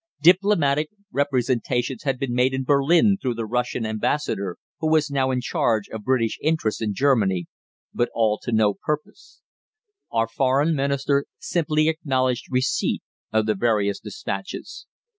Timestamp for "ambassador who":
3.85-4.89